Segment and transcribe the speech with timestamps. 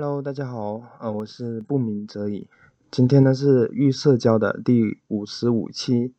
[0.00, 2.46] Hello，大家好，呃，我是不鸣则已。
[2.88, 6.14] 今天呢是预社交的第五十五期，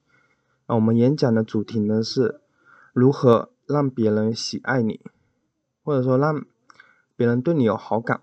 [0.66, 2.42] 啊，我们演讲的主题呢是
[2.92, 5.00] 如何让别人喜爱你，
[5.82, 6.46] 或者说让
[7.16, 8.22] 别人对你有好感。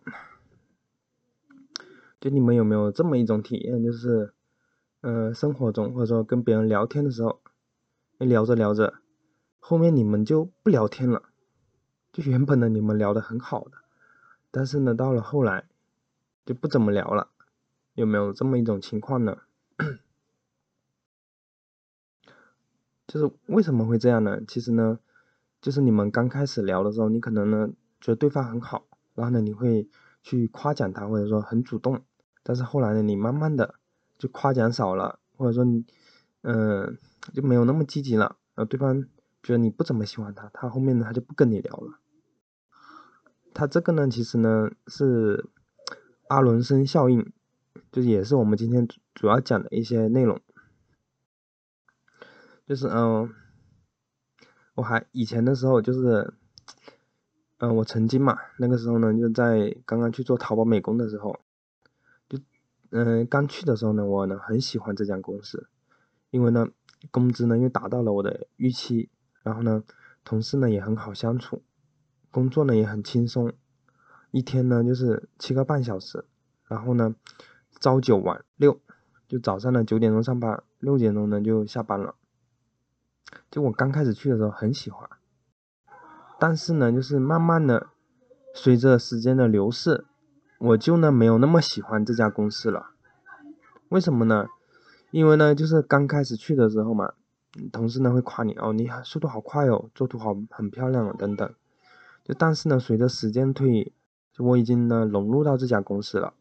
[2.20, 4.34] 就你们有没有这么一种体验，就是，
[5.00, 7.41] 呃，生活中或者说跟别人聊天的时候，
[8.18, 8.93] 聊着聊着，
[9.59, 11.23] 后面你们就不聊天了，
[12.12, 13.86] 就原本呢你们聊的很好的。
[14.57, 15.66] 但是呢，到了后来
[16.46, 17.28] 就不怎么聊了，
[17.92, 19.37] 有没有这么一种情况呢？
[23.06, 24.41] 就是为什么会这样呢？
[24.48, 24.98] 其实呢，
[25.61, 27.69] 就是你们刚开始聊的时候，你可能呢
[28.00, 29.91] 觉得对方很好，然后呢你会
[30.23, 32.02] 去夸奖他，或者说很主动。
[32.42, 33.75] 但是后来呢，你慢慢的
[34.16, 35.66] 就夸奖少了，或者说
[36.41, 36.97] 嗯
[37.34, 39.02] 就没有那么积极了，然后对方
[39.42, 41.98] 觉得你不怎么喜欢他，他后面呢他就不跟你聊了。
[43.56, 45.48] 它这个呢，其实呢是
[46.28, 47.33] 阿伦森效应，
[47.91, 50.39] 就也是我们今天主要讲的一些内容。
[52.66, 53.33] 就是嗯，
[54.75, 56.34] 我还以前的时候就是，
[57.56, 61.41] 嗯，我曾经嘛，那个时候呢就在刚刚去做淘宝美工的时候，
[62.28, 62.38] 就
[62.91, 65.70] 嗯刚去的时候呢，我呢很喜欢这家公司，
[66.28, 66.69] 因为呢
[67.11, 69.09] 工资呢又达到了我的预期，
[69.42, 69.83] 然后呢
[70.25, 71.62] 同事呢也很好相处。
[72.37, 73.55] 工作呢也很轻松，
[74.31, 76.27] 一天呢就是七个半小时，
[76.69, 77.15] 然后呢
[77.81, 78.78] 朝九晚六，
[79.27, 82.15] 就早上呢九点钟上班，六点钟呢就下班了。
[83.51, 85.09] 就我刚开始去的时候很喜欢，
[86.39, 87.87] 但是呢就是慢慢的
[88.53, 90.05] 随着时间的流逝，
[90.59, 92.91] 我就呢没有那么喜欢这家公司了。
[93.89, 94.48] 为什么呢？
[95.11, 97.15] 因为呢就是刚开始去的时候嘛，
[97.73, 101.55] 同事呢会夸你哦，你速度好快哦，做图好很漂亮哦等等。
[102.27, 103.92] 就但是呢，随着时间推移，
[104.32, 106.34] 就我已经呢融入到这家公司了，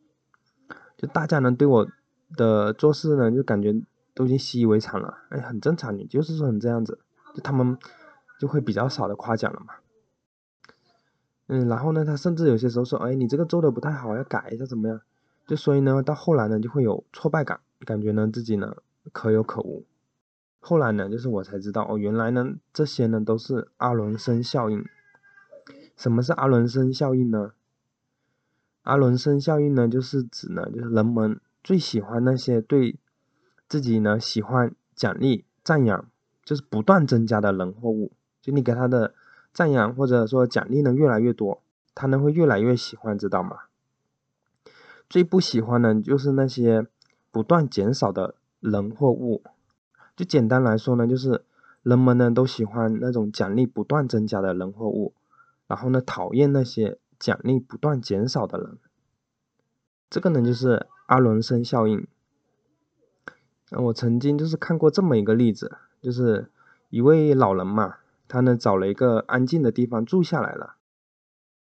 [0.98, 1.88] 就大家呢对我
[2.36, 3.72] 的做事呢就感觉
[4.16, 6.98] 都已经习以为常了，哎，很正常，你就是说成这样子，
[7.36, 7.78] 就他们
[8.40, 9.76] 就会比较少的夸奖了嘛。
[11.46, 15.00] 嗯，然后呢，他甚至有些时候说，哎，你这个做的不太好，要改一下怎么样？
[15.46, 18.76] 就所以呢，到后来呢就会有挫败感，感觉呢自己呢
[19.14, 19.86] 可有可无。
[20.60, 24.84] 后来呢，就是我才知道，哦，原来呢这些呢都是阿伦森效应。
[25.96, 27.54] 什么是阿伦森效应呢？
[28.84, 32.98] 阿伦森效应呢，就是指呢，就是人们最喜欢那些对
[33.68, 36.06] 自己呢喜欢、奖励、赞扬，
[36.44, 38.12] 就是不断增加的人或物。
[38.42, 39.14] 就你给他的
[39.52, 41.62] 赞扬或者说奖励呢越来越多，
[41.96, 43.62] 他呢会越来越喜欢，知道吗？
[45.10, 46.86] 最不喜欢的就是那些
[47.32, 49.42] 不断减少的人或物。
[50.16, 51.44] 就简单来说呢，就是
[51.82, 55.14] 人们呢都喜欢那种奖励不断增加的人或物。
[55.68, 58.78] 然后呢，讨厌那些奖励不断减少的人。
[60.10, 62.08] 这个呢，就是阿伦森效应。
[63.72, 66.52] 我曾经就是看过这么一个例子，就是
[66.90, 70.76] 一位老人嘛，他呢找了一个安静的地方住下来了。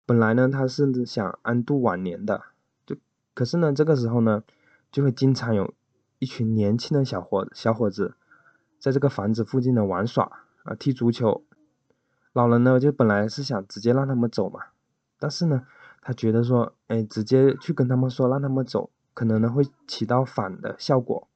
[0.05, 2.43] 本来呢，他是想安度晚年的，
[2.85, 2.97] 就
[3.35, 4.43] 可是呢，这个时候呢，
[4.91, 5.73] 就会经常有
[6.19, 8.17] 一群年轻的小伙小伙子，
[8.81, 11.46] 在这个房子附近的玩耍啊，踢足球。
[12.37, 14.61] 老人呢，就本来是想直接让他们走嘛，
[15.19, 15.63] 但是呢，
[16.03, 21.29] 他觉得说，哎，直接去跟他们说让他们走，可能呢会起到反的效果。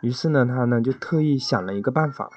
[0.00, 2.30] 于是呢，他呢就特意想了一个办法，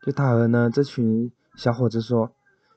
[0.00, 2.32] 就他和呢这群小伙子说，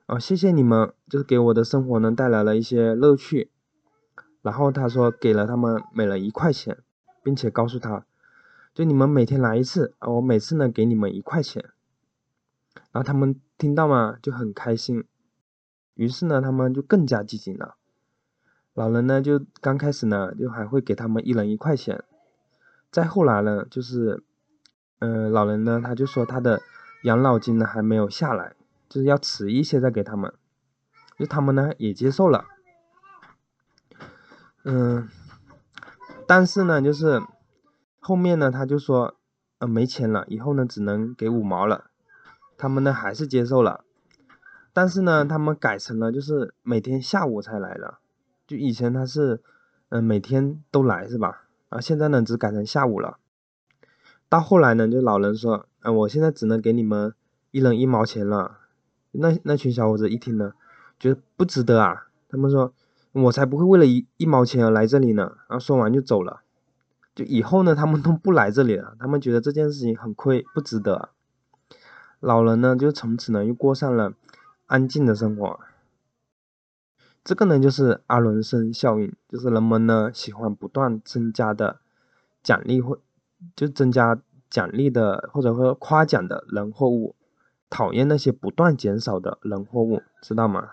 [0.08, 3.50] 哦，谢谢你们，就是给我的生活呢带来了一些乐趣。
[4.42, 6.80] 然后他说给了他们每人一块钱，
[7.24, 8.06] 并且告诉他，
[8.74, 11.70] 就你们每天来一次啊，我每次呢给你们一块钱。
[12.94, 15.06] 然后他们听到嘛就很开心，
[15.94, 17.76] 于是呢他们就更加积极了。
[18.74, 22.04] 老人呢就刚开始呢就还会给他们一人一块钱，
[22.90, 24.24] 再后来呢就是，
[24.98, 26.64] 嗯老人呢他就说他的
[27.04, 28.56] 养老金呢还没有下来，
[28.90, 30.34] 就是要迟一些再给他们，
[31.20, 32.46] 就他们呢也接受了。
[34.64, 35.08] 嗯，
[36.26, 37.22] 但是呢就是
[38.00, 39.14] 后面呢他就说，
[39.60, 41.91] 呃没钱了，以后呢只能给五毛了。
[42.62, 43.84] 他们呢还是接受了，
[44.72, 47.98] 但是呢，他们改成了就是每天下午才来了，
[48.46, 49.42] 就以前他是，
[49.90, 51.48] 嗯，每天都来是吧？
[51.70, 53.18] 啊，现在呢只改成下午了。
[54.30, 57.16] 到后来呢，就老人说，啊，我现在只能给你们
[57.50, 58.60] 一人一毛钱了。
[59.14, 60.54] 那那群小伙子一听呢，
[61.00, 62.10] 觉得不值得啊。
[62.30, 62.72] 他们说，
[63.12, 65.34] 我才不会为了一一毛钱而来这里呢。
[65.50, 66.42] 然后说完就走了。
[67.16, 68.96] 就以后呢，他们都不来这里了。
[69.00, 71.10] 他们觉得这件事情很亏，不值得。
[72.22, 74.14] 老人呢，就从此呢又过上了
[74.68, 75.60] 安静的生活。
[77.24, 81.82] 这个呢就是阿伦森效应，就是人们呢喜欢不断增加的
[82.44, 83.00] 奖励或
[83.56, 87.16] 就增加奖励的或者说夸奖的人或物，
[87.70, 90.70] 讨厌那些不断减少的人或物，知道吗？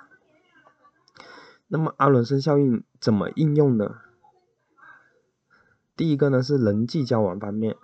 [1.69, 3.97] 那么阿伦森效应怎么应用呢？
[5.97, 7.77] 第一个呢是人际交往方面，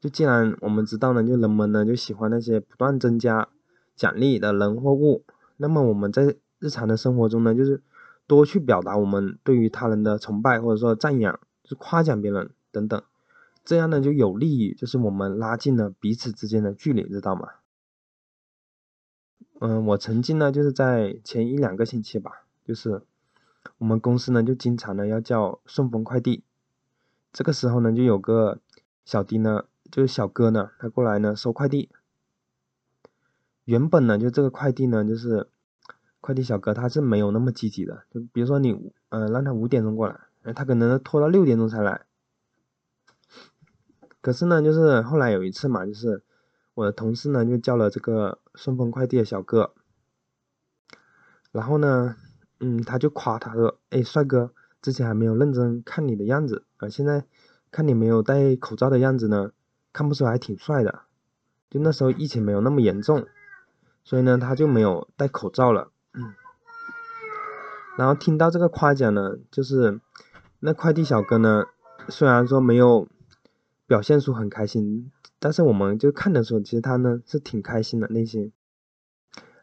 [0.00, 3.48] 就既然我们知道呢，就人们呢就喜欢那些不断增加
[3.94, 5.24] 奖励的人或物，
[5.56, 7.82] 那么我们在日常的生活中呢，就是
[8.26, 13.02] 多去表达我们对于他人的崇拜或者说赞扬，就是夸奖别人等等，
[13.64, 17.48] 这样呢就有利于就是我们拉近了彼此之间的距离，知道吗？
[19.60, 22.42] 嗯，我曾经呢就是在前一两个星期吧。
[22.66, 23.02] 就是
[23.78, 26.42] 我们公司呢，就经常呢要叫顺丰快递，
[27.32, 28.58] 这个时候呢，就有个
[29.04, 31.90] 小弟呢，就是小哥呢，他过来呢收快递。
[33.64, 35.48] 原本呢，就这个快递呢，就是
[36.20, 42.06] 快递小哥他是没有那么积极的，就比如说你，呃，让他五点钟过来，他可能拖到六点钟才来。
[44.20, 46.22] 可是呢，就是后来有一次嘛，就是
[46.74, 49.74] 我的同事呢就叫了这个顺丰快递的小哥，
[51.52, 52.16] 然后呢。
[52.58, 54.50] 嗯，他就夸他说：“哎，帅哥，
[54.80, 57.26] 之前还没有认真看你的样子啊，现在
[57.70, 59.52] 看你没有戴口罩的样子呢，
[59.96, 61.04] 看不出来还挺帅的。
[61.70, 63.26] 就那时候疫情没有那么严重，
[64.04, 65.90] 所以呢，他就没有戴口罩了。
[66.12, 66.34] 嗯，
[67.96, 69.98] 然后听到这个夸奖呢，就是
[70.60, 71.64] 那快递小哥呢，
[72.10, 73.08] 虽然说没有
[73.86, 78.52] 表现出很开心，但是我们就看的时候，其实他呢是挺开心的内心。”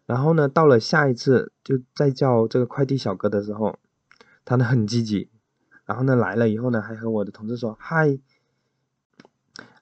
[0.08, 3.78] 然后呢，到了下一次就再叫这个快递小哥的时候，
[4.44, 5.30] 他呢很积极。
[5.86, 8.18] 然后呢来了以后呢，还和我的同事说嗨。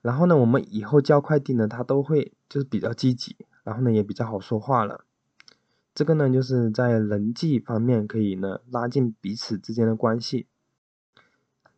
[0.01, 5.05] 然后呢，我们以后叫快递呢，他都会就是比较积极，然后呢也比较好说话了。
[5.93, 10.47] 这个呢就是在人际方面可以呢拉近彼此之间的关系。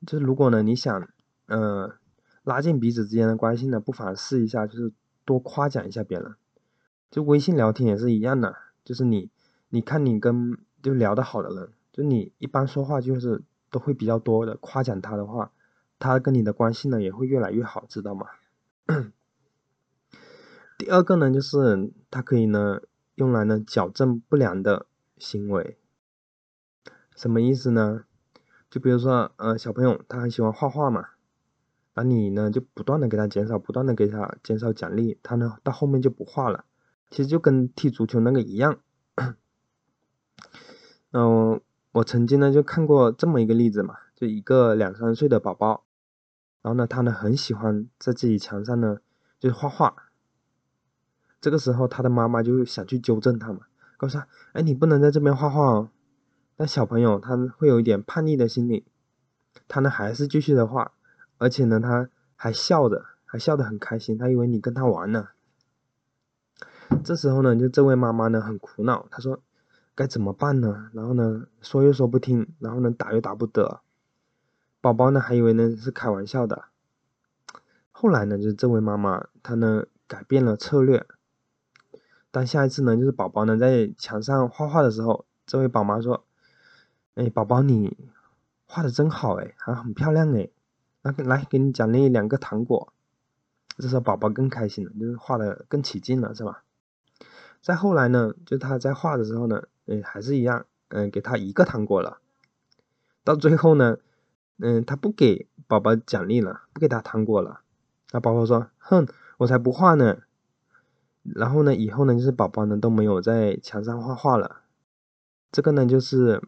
[0.06, 1.10] 就是如果呢你想
[1.48, 1.96] 呃
[2.44, 4.94] 拉近彼此之间的关系呢，不妨试一下，就是
[5.26, 6.36] 多夸奖一下别人。
[7.10, 9.30] 就微信聊天也是一样的，就是你，
[9.70, 15.52] 你看你跟就聊得好的人，就你一般说话就是都会比较多的夸奖他的话，
[16.04, 18.28] 他跟你的关系呢也会越来越好，知道吗？
[20.78, 22.82] 第二个呢，就是它可以呢
[23.16, 24.86] 用来呢矫正不良的
[25.18, 25.78] 行为，
[27.16, 28.04] 什么意思呢？
[28.70, 31.12] 就比如说呃小朋友他很喜欢画画嘛，
[31.94, 36.66] 那你呢就不断的给他减少，不断的给他减少奖励，他呢到后面就不画了。
[37.10, 38.80] 其实就跟踢足球那个一样，
[41.12, 41.62] 嗯，
[41.94, 45.86] 我曾经呢就看过这么一个例子嘛，就一个两三岁的宝宝，
[46.64, 48.98] 然后呢他呢很喜欢在自己墙上呢
[49.40, 50.10] 就是画画，
[51.40, 53.60] 这个时候他的妈妈就想去纠正他嘛，
[53.98, 55.90] 告诉他，哎你不能在这边画画哦，
[56.56, 58.86] 但小朋友他会有一点叛逆的心理，
[59.68, 60.94] 他呢还是继续的画，
[61.38, 65.28] 而且呢他还笑着，还笑得很开心，他以为你跟他玩呢。
[67.04, 69.42] 这时候呢，就这位妈妈呢很苦恼，她说
[69.96, 70.90] 该怎么办呢？
[70.94, 73.82] 然后呢说又说不听，然后呢打又打不得，
[74.84, 76.66] 宝宝呢还以为呢是开玩笑的。
[77.90, 81.08] 后来呢，就是这位妈妈她呢改变了策略。
[82.32, 86.26] 当下一次呢，就是宝宝呢在墙上画画的时候，这位宝妈说
[87.16, 87.96] ：“哎，宝宝你
[88.66, 90.50] 画的真好哎，还很漂亮哎，
[91.04, 92.92] 那来给你奖励两个糖果。”
[93.80, 96.66] 这时候宝宝更开心了，就是画的更起劲了，是吧？
[97.62, 102.20] 再后来呢，就他在画的时候呢，嗯，还是一样，嗯，给他一个糖果了。
[103.24, 104.00] 到最后呢，
[104.66, 107.60] 嗯，他不给宝宝奖励了，不给他糖果了。
[108.12, 109.06] 那宝宝说：“哼，
[109.40, 110.20] 我才不画呢。”
[111.22, 114.62] 然后呢，以后呢，就是宝宝呢都没有在墙上画画了。
[115.52, 116.42] 这个呢，就是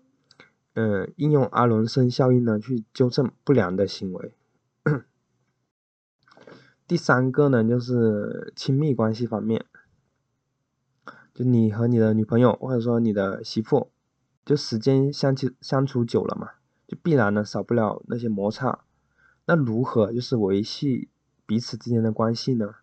[0.75, 4.33] 嗯，应用阿伦森效应呢去纠正不良的行为。
[6.87, 9.65] 第三个呢，就是亲密关系方面。
[11.33, 13.91] 就你和你的女朋友，或者说你的媳妇，
[14.45, 16.51] 就时间相处相处久了嘛，
[16.87, 18.79] 就必然呢少不了那些摩擦。
[19.45, 21.09] 那如何就是维系
[21.45, 22.75] 彼此之间的关系呢？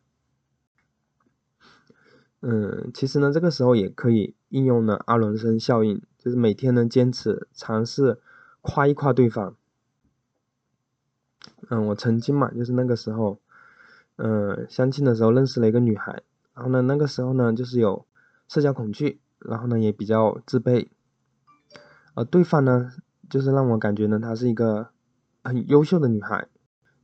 [2.41, 8.21] 嗯，其实呢这个时候也可以应用呢阿伦森效应，就是每天呢坚持尝试
[8.61, 9.57] 夸一夸对方。
[11.69, 13.41] 嗯，我曾经嘛就是那个时候，
[14.17, 16.23] 嗯相亲的时候认识了一个女孩，
[16.55, 18.07] 然后呢那个时候呢就是有。
[18.49, 20.89] 社交恐惧，然后呢也比较自卑，
[22.13, 22.93] 而对方呢
[23.33, 24.91] 就是让我感觉呢她是一个
[25.43, 26.49] 很优秀的女孩，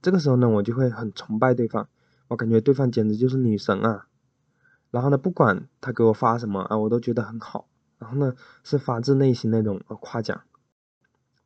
[0.03, 1.89] 这个时候呢我就会很崇拜对方，
[2.29, 4.09] 我感觉对方简直就是女神啊，
[4.91, 7.67] 然后呢不管她给我发什么啊我都觉得很好，
[7.97, 10.43] 然后呢是发自内心那种呃夸奖，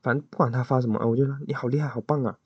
[0.03, 2.39] 反正不管她发什么啊，我就说你好厉害，好棒啊！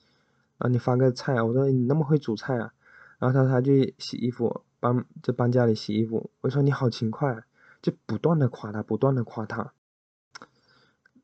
[0.59, 2.73] 啊，你发个菜啊，我说你那么会煮菜啊，
[3.19, 7.45] 然后她她去洗衣服，帮就帮家里洗衣服，我说你好勤快，
[7.81, 9.73] 就不断的夸她，不断的夸她，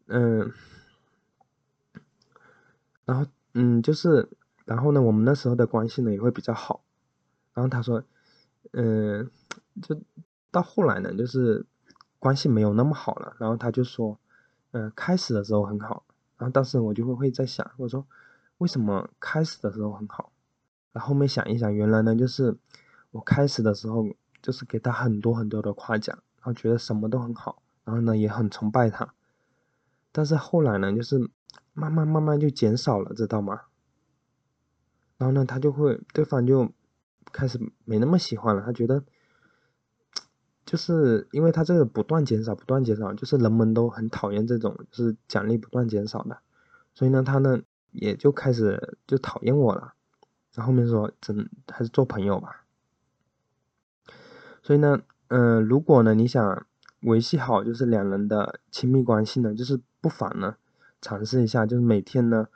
[0.07, 0.52] 嗯，
[3.04, 4.28] 然后嗯就是，
[4.64, 6.82] 然后呢我们那时候的关系呢也会比较好，
[7.54, 8.02] 然后他说，
[8.73, 9.30] 嗯，
[9.82, 10.00] 就
[10.50, 11.66] 到后来呢就是
[12.18, 14.18] 关系没有那么好了，然后他就说，
[14.73, 16.04] 嗯，开始的时候很好，
[16.38, 18.06] 然后当时我就会会在想，我说。
[18.59, 20.30] 为什么开始的时候很好，
[20.92, 22.56] 然后后面想一想，原来呢就是
[23.11, 24.06] 我开始的时候
[24.40, 29.12] 就是给他很多很多的夸奖，然后觉得什么都很好，然后呢也很崇拜他，
[30.12, 31.28] 但是后来呢就是
[31.73, 33.62] 慢慢慢慢就减少了，知道吗？
[35.18, 36.73] 然后呢他就会对方就
[37.32, 39.04] 开始没那么喜欢了，他觉得
[40.64, 46.38] 就是因为他这个不断减少，不断减少，就是人们都很讨厌这种就是奖励不断减少的，
[46.94, 47.61] 所以呢他呢。
[47.94, 49.92] 也就开始就讨厌我了，
[50.54, 52.64] 然后后面说真还是做朋友吧。
[54.62, 56.66] 所以呢，嗯，如果呢你想
[57.00, 60.56] 维系好就是两人的亲密关系呢，就是不妨呢
[61.02, 62.49] 尝试一下，就是每天呢，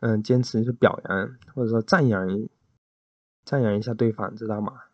[0.00, 2.50] 嗯，坚持去表扬或者说赞扬一
[3.44, 4.84] 赞扬一下对方，知道吗？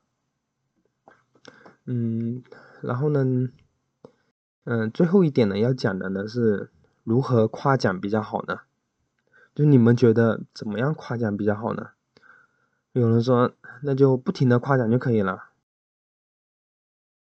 [1.85, 2.43] 嗯，
[2.83, 3.49] 然后呢，
[4.65, 6.71] 嗯，最后一点呢要讲的呢是
[7.05, 8.61] 如何夸奖比较好呢？
[9.55, 11.91] 就你们觉得怎么样夸奖比较好呢？
[12.93, 15.45] 有人说那就不停的夸奖就可以了，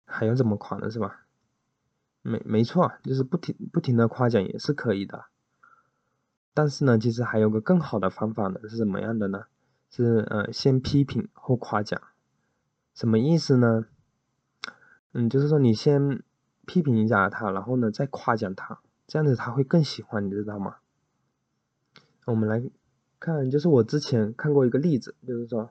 [0.05, 0.89] 还要怎么夸呢？
[0.89, 1.25] 是吧？
[2.23, 5.25] 没没错，就是不停不停的夸奖也是可以的。
[6.53, 9.45] 但是呢，其实还有个更好的方法呢，是什么样的呢？
[9.89, 12.01] 是呃先批评后夸奖，
[12.93, 13.85] 什么意思呢？
[15.11, 16.23] 嗯，就是说你先
[16.65, 20.77] 批评一下他，然后呢再夸奖他，这样子他会更喜欢你，知道吗？
[22.25, 22.63] 我们来
[23.19, 25.69] 看，就是我之前看过一个例子，就是说，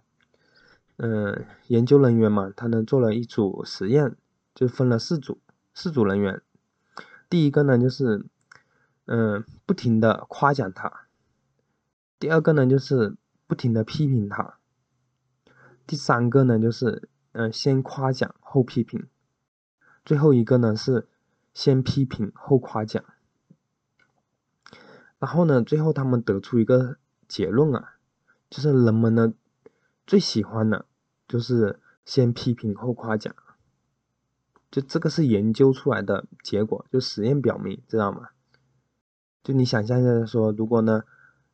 [0.99, 4.17] 嗯，研究人员嘛，他呢做了一组实验，
[4.55, 5.41] 就分了四组，
[5.75, 6.41] 四组人员。
[7.29, 8.27] 第一个呢就是，
[9.15, 10.89] 嗯，不停的夸奖他；
[12.19, 13.15] 第二个呢就是
[13.47, 14.55] 不停的批评他；
[15.87, 19.03] 第三个呢就是，嗯，先夸奖后批评；
[20.03, 21.07] 最后一个呢是
[21.53, 23.05] 先批评后夸奖。
[25.19, 26.97] 然后呢，最后他们得出一个
[27.29, 27.97] 结论啊，
[28.49, 29.35] 就是人们呢
[30.07, 30.87] 最喜欢的，
[31.29, 33.35] 就是先批评后夸奖，
[34.71, 38.31] 就这个是研究出来的结果，就实验表明，知道吗？
[39.43, 41.03] 就你想象一下，说如果呢，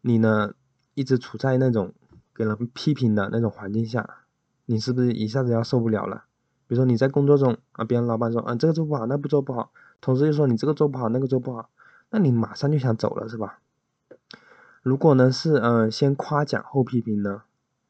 [0.03, 0.53] 你呢
[0.95, 1.95] 一直处在那种
[2.35, 4.19] 给人批评的那种环境下，
[4.67, 6.25] 你是不是一下子要受不了了？
[6.67, 11.71] 比如说你在工作中啊，别人老板说啊这个做不好，那不做不好，同事又说你这个做不好，那个做不好。
[12.11, 13.61] 那你马上就想走了是吧？
[14.83, 17.43] 如果呢是嗯先夸奖后批评呢，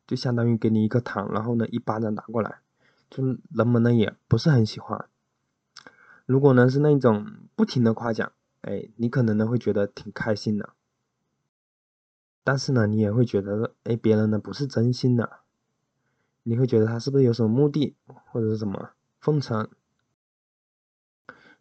[0.07, 2.59] 就相当于给你一个糖，然后呢一巴掌打过来，
[3.11, 5.07] 就人们呢也不是很喜欢。
[6.25, 7.27] 如果呢是那种
[7.57, 8.31] 不停的夸奖，
[8.63, 10.75] 哎，你可能呢会觉得挺开心的，
[12.45, 15.41] 但是呢你也会觉得哎别人呢不是真心的，
[16.43, 19.69] 你会觉得他是不是有什么目的或者是什么奉承？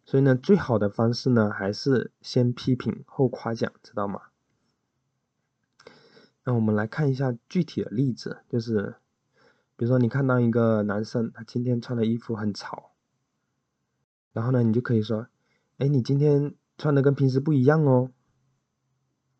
[0.04, 4.22] 所以呢，最好的方式呢，还是先批评后夸奖，知道吗？
[6.44, 8.96] 那我们来看一下具体的例子，就是，
[9.76, 12.92] 比如说你看到一个男生，他今天穿的衣服很潮，
[14.32, 15.26] 然后呢，你就可以说，
[15.76, 18.12] 哎，你今天穿的跟平时不一样哦，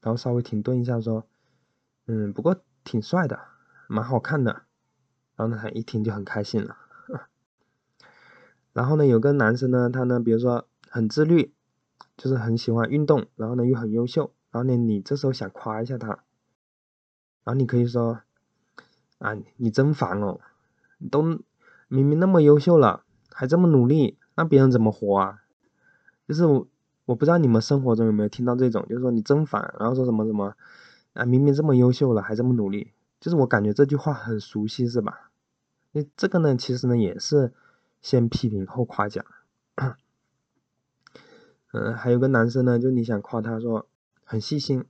[0.01, 1.25] 然后稍微停顿一下说，
[2.07, 3.39] 嗯，不过挺帅的，
[3.87, 4.65] 蛮好看的，
[5.37, 6.77] 然后呢，他一听就很开心了。
[8.75, 11.55] 然后呢，有个男生呢，他呢，比如说很自律，
[12.17, 16.19] 就是很喜欢运动，然后呢又很优秀，然后呢你这时候想夸一下他，然
[17.45, 18.21] 后你可以说，
[19.19, 20.41] 啊，你真烦哦，
[20.99, 21.23] 你都
[21.87, 25.45] 明明那么优秀了，还这么努力，那别人怎么活啊？
[26.27, 26.43] 就是
[27.09, 30.55] 我不知道你们生活中有没有听到这种，就是说你真烦，然后说什么什么，
[31.15, 35.31] 啊，明明这么优秀了，还这么努力，就是我感觉这句话很熟悉，是吧？
[35.93, 37.53] 那这个呢，其实呢也是。
[38.01, 39.25] 先批评后夸奖，
[41.73, 43.89] 嗯，还有个男生呢，就你想夸他说
[44.23, 44.85] 很细心，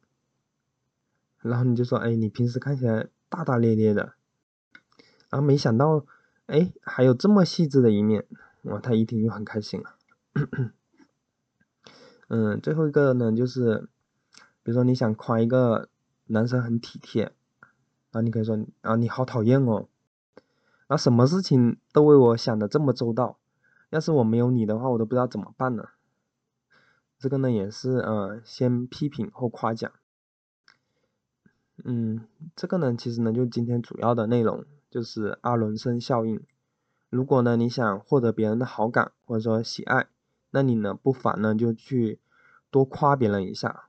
[1.41, 4.13] 然后你就说，哎，你平时看起来大大咧咧的，
[5.31, 6.05] 然后没想到，
[6.49, 8.27] 哎，还有这么细致的一面，
[8.65, 9.95] 哇，他一听就很开心了。
[12.29, 13.89] 嗯，最后一个呢，就是
[14.63, 15.89] 比如说你想夸一个
[16.27, 17.23] 男生很体贴，
[18.11, 19.89] 然后你可以说，啊，你好讨厌哦。
[20.87, 23.39] 啊，什么事情都为我想的这么周到，
[23.91, 25.89] 要是我没有你的话，我都不知道怎么办呢。
[27.19, 29.91] 这个呢也是呃先批评后夸奖。
[31.85, 36.43] 嗯，这个呢其实呢就今天主要的内容就是阿伦森效应。
[37.11, 40.09] 如果呢你想获得别人的好感或者说喜爱，
[40.51, 42.21] 那你呢不妨呢就去
[42.71, 43.85] 多夸别人一下。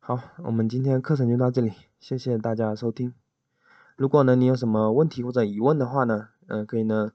[0.00, 3.14] 好，我们今天课程就到这里，谢谢大家收听。
[3.96, 7.12] 如果呢你有什么问题或者疑问的话呢，嗯可以呢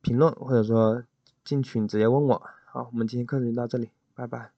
[0.00, 1.04] 评论或者说
[1.44, 2.42] 进群直接问我。
[2.64, 4.53] 好，我们今天课程就到这里，拜拜。